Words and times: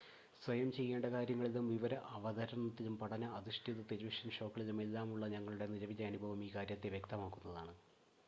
സ്വയം 0.41 0.69
ചെയ്യേണ്ട 0.71 1.07
കാര്യങ്ങളിലും 1.07 1.65
വിവര 1.67 1.95
അവതരണത്തിലും 2.11 2.95
പഠന 2.97 3.25
അധിഷ്ഠിത 3.31 3.85
ടെലിവിഷൻ 3.91 4.29
ഷോകളിലും 4.29 4.79
എല്ലാമുള്ള 4.81 5.27
ഞങ്ങളുടെ 5.27 5.67
നിലവിലെ 5.67 6.05
അനുഭവം 6.05 6.41
ഈ 6.43 6.49
കാര്യത്തെ 6.55 6.89
വ്യക്തമാക്കുന്നതാണ് 6.89 7.75